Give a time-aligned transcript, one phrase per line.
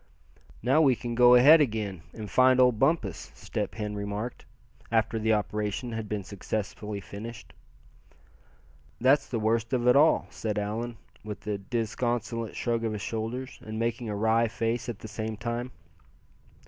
[0.63, 4.45] "Now we can go ahead again, and find old Bumpus," Step Hen remarked,
[4.91, 7.53] after the operation had been successfully finished.
[8.99, 13.59] "That's the worst of it all," said Allan, with a disconsolate shrug of his shoulders,
[13.61, 15.69] and making a wry face at the same time.